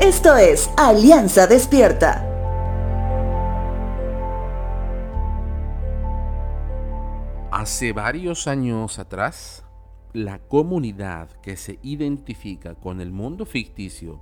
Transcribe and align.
Esto 0.00 0.36
es 0.36 0.70
Alianza 0.76 1.46
Despierta. 1.46 2.22
Hace 7.50 7.94
varios 7.94 8.46
años 8.46 8.98
atrás, 8.98 9.64
la 10.12 10.38
comunidad 10.38 11.30
que 11.40 11.56
se 11.56 11.78
identifica 11.82 12.74
con 12.74 13.00
el 13.00 13.10
mundo 13.10 13.46
ficticio 13.46 14.20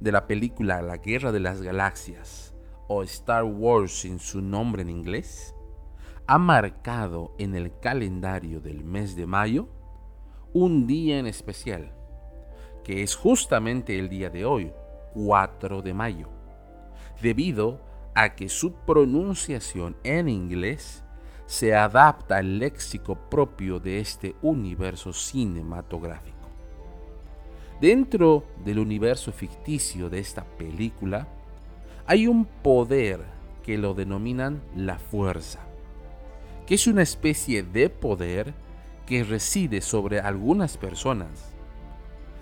de 0.00 0.10
la 0.10 0.26
película 0.26 0.82
La 0.82 0.96
Guerra 0.96 1.30
de 1.30 1.38
las 1.38 1.62
Galaxias 1.62 2.52
o 2.88 3.04
Star 3.04 3.44
Wars 3.44 4.00
sin 4.00 4.18
su 4.18 4.42
nombre 4.42 4.82
en 4.82 4.90
inglés, 4.90 5.54
ha 6.26 6.38
marcado 6.38 7.32
en 7.38 7.54
el 7.54 7.78
calendario 7.78 8.60
del 8.60 8.82
mes 8.82 9.14
de 9.14 9.26
mayo 9.26 9.68
un 10.52 10.88
día 10.88 11.20
en 11.20 11.28
especial, 11.28 11.92
que 12.82 13.04
es 13.04 13.14
justamente 13.14 14.00
el 14.00 14.08
día 14.08 14.30
de 14.30 14.44
hoy, 14.44 14.72
4 15.16 15.80
de 15.80 15.94
mayo, 15.94 16.28
debido 17.22 17.80
a 18.14 18.34
que 18.34 18.50
su 18.50 18.74
pronunciación 18.74 19.96
en 20.04 20.28
inglés 20.28 21.02
se 21.46 21.74
adapta 21.74 22.36
al 22.36 22.58
léxico 22.58 23.14
propio 23.14 23.80
de 23.80 24.00
este 24.00 24.36
universo 24.42 25.14
cinematográfico. 25.14 26.36
Dentro 27.80 28.44
del 28.62 28.78
universo 28.78 29.32
ficticio 29.32 30.10
de 30.10 30.18
esta 30.18 30.44
película, 30.44 31.26
hay 32.06 32.26
un 32.26 32.44
poder 32.44 33.20
que 33.62 33.78
lo 33.78 33.94
denominan 33.94 34.60
la 34.74 34.98
fuerza, 34.98 35.60
que 36.66 36.74
es 36.74 36.86
una 36.86 37.02
especie 37.02 37.62
de 37.62 37.88
poder 37.88 38.52
que 39.06 39.24
reside 39.24 39.80
sobre 39.80 40.20
algunas 40.20 40.76
personas 40.76 41.54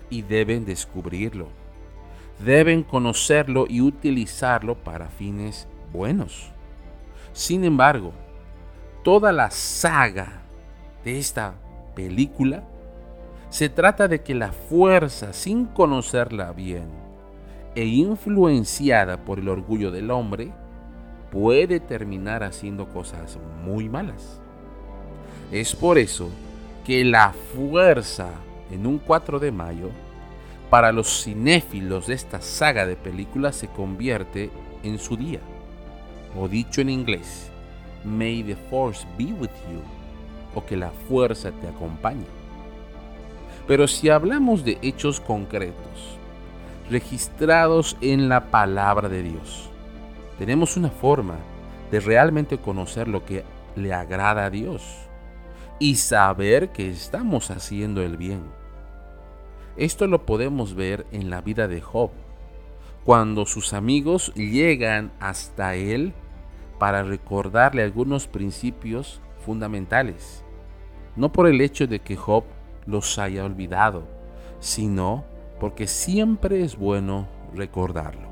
y 0.09 0.23
deben 0.23 0.65
descubrirlo 0.65 1.64
deben 2.39 2.83
conocerlo 2.83 3.65
y 3.69 3.81
utilizarlo 3.81 4.75
para 4.75 5.07
fines 5.07 5.67
buenos. 5.91 6.51
Sin 7.33 7.63
embargo, 7.63 8.13
toda 9.03 9.31
la 9.31 9.51
saga 9.51 10.41
de 11.03 11.19
esta 11.19 11.55
película 11.95 12.63
se 13.49 13.69
trata 13.69 14.07
de 14.07 14.21
que 14.21 14.35
la 14.35 14.51
fuerza, 14.51 15.31
sin 15.31 15.65
conocerla 15.65 16.51
bien 16.51 16.89
e 17.75 17.85
influenciada 17.85 19.17
por 19.17 19.39
el 19.39 19.49
orgullo 19.49 19.91
del 19.91 20.11
hombre, 20.11 20.51
puede 21.31 21.79
terminar 21.79 22.43
haciendo 22.43 22.87
cosas 22.89 23.37
muy 23.63 23.89
malas. 23.89 24.39
Es 25.51 25.75
por 25.75 25.97
eso 25.97 26.29
que 26.85 27.03
la 27.03 27.33
fuerza 27.53 28.29
en 28.71 28.87
un 28.87 28.97
4 28.97 29.39
de 29.39 29.51
mayo 29.51 29.89
para 30.69 30.91
los 30.91 31.23
cinéfilos 31.23 32.07
de 32.07 32.15
esta 32.15 32.41
saga 32.41 32.85
de 32.85 32.95
películas 32.95 33.55
se 33.55 33.67
convierte 33.67 34.49
en 34.83 34.99
su 34.99 35.15
día. 35.15 35.39
O 36.37 36.47
dicho 36.47 36.81
en 36.81 36.89
inglés, 36.89 37.49
May 38.03 38.43
the 38.43 38.55
Force 38.69 39.05
be 39.17 39.25
with 39.25 39.49
you, 39.71 39.81
o 40.53 40.65
que 40.65 40.75
la 40.75 40.91
fuerza 40.91 41.51
te 41.51 41.67
acompañe. 41.67 42.25
Pero 43.67 43.87
si 43.87 44.09
hablamos 44.09 44.63
de 44.63 44.77
hechos 44.81 45.19
concretos, 45.19 46.17
registrados 46.89 47.97
en 48.01 48.29
la 48.29 48.51
palabra 48.51 49.09
de 49.09 49.23
Dios, 49.23 49.69
tenemos 50.37 50.77
una 50.77 50.89
forma 50.89 51.35
de 51.89 51.99
realmente 51.99 52.57
conocer 52.57 53.07
lo 53.07 53.25
que 53.25 53.43
le 53.75 53.93
agrada 53.93 54.45
a 54.45 54.49
Dios 54.49 54.83
y 55.79 55.95
saber 55.95 56.69
que 56.69 56.89
estamos 56.89 57.51
haciendo 57.51 58.01
el 58.01 58.17
bien 58.17 58.43
esto 59.77 60.07
lo 60.07 60.25
podemos 60.25 60.73
ver 60.75 61.05
en 61.11 61.29
la 61.29 61.41
vida 61.41 61.67
de 61.67 61.81
Job, 61.81 62.11
cuando 63.03 63.45
sus 63.45 63.73
amigos 63.73 64.33
llegan 64.35 65.11
hasta 65.19 65.75
él 65.75 66.13
para 66.79 67.03
recordarle 67.03 67.83
algunos 67.83 68.27
principios 68.27 69.21
fundamentales, 69.45 70.43
no 71.15 71.31
por 71.31 71.47
el 71.47 71.61
hecho 71.61 71.87
de 71.87 71.99
que 71.99 72.15
Job 72.15 72.43
los 72.85 73.19
haya 73.19 73.45
olvidado, 73.45 74.07
sino 74.59 75.25
porque 75.59 75.87
siempre 75.87 76.63
es 76.63 76.77
bueno 76.77 77.27
recordarlo. 77.53 78.29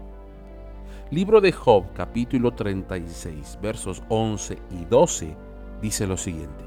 Libro 1.12 1.42
de 1.42 1.52
Job 1.52 1.86
capítulo 1.94 2.52
36 2.52 3.60
versos 3.62 4.02
11 4.10 4.58
y 4.72 4.86
12 4.86 5.36
dice 5.82 6.08
lo 6.08 6.18
siguiente. 6.18 6.64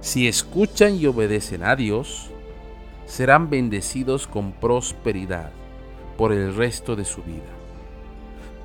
Si 0.00 0.26
escuchan 0.26 0.96
y 0.96 1.06
obedecen 1.06 1.62
a 1.62 1.76
Dios, 1.76 2.30
serán 3.06 3.50
bendecidos 3.50 4.26
con 4.26 4.52
prosperidad 4.52 5.50
por 6.16 6.32
el 6.32 6.54
resto 6.54 6.96
de 6.96 7.04
su 7.04 7.22
vida. 7.22 7.42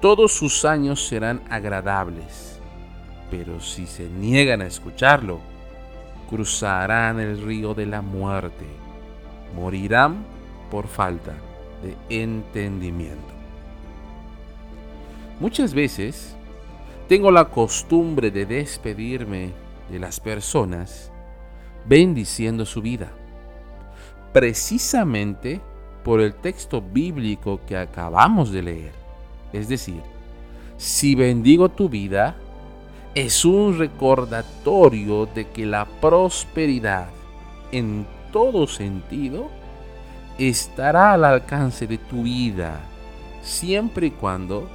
Todos 0.01 0.31
sus 0.31 0.65
años 0.65 1.05
serán 1.05 1.41
agradables, 1.49 2.59
pero 3.29 3.59
si 3.59 3.85
se 3.85 4.07
niegan 4.07 4.61
a 4.61 4.67
escucharlo, 4.67 5.39
cruzarán 6.29 7.19
el 7.19 7.41
río 7.41 7.73
de 7.73 7.85
la 7.85 8.01
muerte, 8.01 8.65
morirán 9.55 10.25
por 10.71 10.87
falta 10.87 11.33
de 11.83 11.95
entendimiento. 12.09 13.33
Muchas 15.39 15.73
veces 15.73 16.35
tengo 17.07 17.31
la 17.31 17.45
costumbre 17.45 18.29
de 18.29 18.45
despedirme 18.45 19.51
de 19.89 19.99
las 19.99 20.19
personas 20.19 21.11
bendiciendo 21.85 22.65
su 22.65 22.81
vida 22.81 23.11
precisamente 24.31 25.61
por 26.03 26.21
el 26.21 26.33
texto 26.33 26.81
bíblico 26.81 27.59
que 27.67 27.77
acabamos 27.77 28.51
de 28.51 28.61
leer. 28.61 28.91
Es 29.53 29.67
decir, 29.69 30.01
si 30.77 31.15
bendigo 31.15 31.69
tu 31.69 31.89
vida, 31.89 32.35
es 33.15 33.43
un 33.43 33.77
recordatorio 33.77 35.25
de 35.25 35.49
que 35.49 35.65
la 35.65 35.85
prosperidad 35.85 37.09
en 37.71 38.05
todo 38.31 38.67
sentido 38.67 39.49
estará 40.37 41.13
al 41.13 41.25
alcance 41.25 41.85
de 41.87 41.97
tu 41.97 42.23
vida, 42.23 42.79
siempre 43.41 44.07
y 44.07 44.11
cuando 44.11 44.69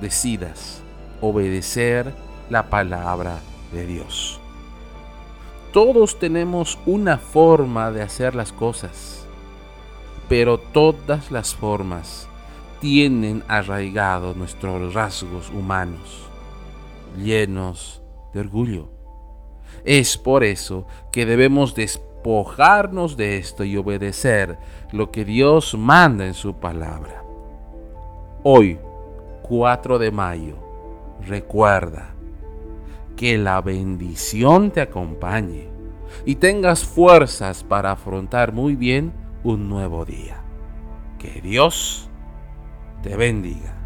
decidas 0.00 0.82
obedecer 1.20 2.12
la 2.48 2.68
palabra 2.70 3.38
de 3.72 3.86
Dios. 3.86 4.39
Todos 5.72 6.18
tenemos 6.18 6.78
una 6.84 7.16
forma 7.16 7.92
de 7.92 8.02
hacer 8.02 8.34
las 8.34 8.52
cosas, 8.52 9.24
pero 10.28 10.58
todas 10.58 11.30
las 11.30 11.54
formas 11.54 12.28
tienen 12.80 13.44
arraigados 13.46 14.36
nuestros 14.36 14.94
rasgos 14.94 15.48
humanos, 15.50 16.28
llenos 17.16 18.02
de 18.34 18.40
orgullo. 18.40 18.88
Es 19.84 20.18
por 20.18 20.42
eso 20.42 20.86
que 21.12 21.24
debemos 21.24 21.76
despojarnos 21.76 23.16
de 23.16 23.38
esto 23.38 23.62
y 23.62 23.76
obedecer 23.76 24.58
lo 24.90 25.12
que 25.12 25.24
Dios 25.24 25.76
manda 25.78 26.26
en 26.26 26.34
su 26.34 26.54
palabra. 26.54 27.22
Hoy, 28.42 28.80
4 29.42 30.00
de 30.00 30.10
mayo, 30.10 30.56
recuerda, 31.20 32.14
que 33.20 33.36
la 33.36 33.60
bendición 33.60 34.70
te 34.70 34.80
acompañe 34.80 35.68
y 36.24 36.36
tengas 36.36 36.84
fuerzas 36.84 37.62
para 37.62 37.90
afrontar 37.92 38.54
muy 38.54 38.76
bien 38.76 39.12
un 39.44 39.68
nuevo 39.68 40.06
día. 40.06 40.42
Que 41.18 41.42
Dios 41.42 42.08
te 43.02 43.14
bendiga. 43.16 43.79